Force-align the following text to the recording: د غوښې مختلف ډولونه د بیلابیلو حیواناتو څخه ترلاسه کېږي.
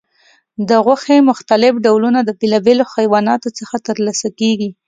د 0.69 0.69
غوښې 0.85 1.17
مختلف 1.29 1.73
ډولونه 1.85 2.19
د 2.23 2.29
بیلابیلو 2.39 2.85
حیواناتو 2.95 3.49
څخه 3.59 3.75
ترلاسه 3.87 4.27
کېږي. 4.39 4.69